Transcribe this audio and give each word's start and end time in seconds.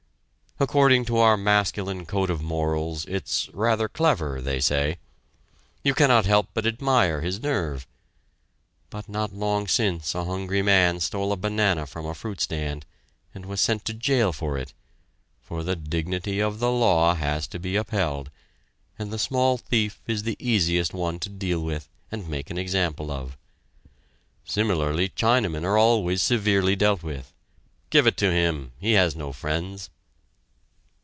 According 0.59 1.05
to 1.05 1.17
our 1.17 1.37
masculine 1.37 2.05
code 2.05 2.29
of 2.29 2.43
morals 2.43 3.05
it's 3.05 3.49
"rather 3.51 3.89
clever" 3.89 4.39
they 4.43 4.59
say. 4.59 4.99
"You 5.81 5.95
cannot 5.95 6.27
help 6.27 6.49
but 6.53 6.67
admire 6.67 7.21
his 7.21 7.41
nerve!" 7.41 7.87
But 8.91 9.09
not 9.09 9.33
long 9.33 9.67
since 9.67 10.13
a 10.13 10.23
hungry 10.23 10.61
man 10.61 10.99
stole 10.99 11.31
a 11.31 11.35
banana 11.35 11.87
from 11.87 12.05
a 12.05 12.13
fruit 12.13 12.39
stand 12.39 12.85
and 13.33 13.47
was 13.47 13.59
sent 13.59 13.85
to 13.85 13.93
jail 13.95 14.31
for 14.31 14.55
it, 14.55 14.71
for 15.41 15.63
the 15.63 15.75
dignity 15.75 16.39
of 16.39 16.59
the 16.59 16.69
law 16.71 17.15
has 17.15 17.47
to 17.47 17.57
be 17.57 17.75
upheld, 17.75 18.29
and 18.99 19.09
the 19.11 19.17
small 19.17 19.57
thief 19.57 19.99
is 20.05 20.21
the 20.21 20.37
easiest 20.37 20.93
one 20.93 21.17
to 21.21 21.29
deal 21.29 21.63
with 21.63 21.89
and 22.11 22.29
make 22.29 22.51
an 22.51 22.59
example 22.59 23.09
of. 23.09 23.35
Similarly 24.45 25.09
Chinamen 25.09 25.63
are 25.63 25.79
always 25.79 26.21
severely 26.21 26.75
dealt 26.75 27.01
with. 27.01 27.33
Give 27.89 28.05
it 28.05 28.17
to 28.17 28.31
him! 28.31 28.73
He 28.77 28.91
has 28.91 29.15
no 29.15 29.33
friends! 29.33 29.89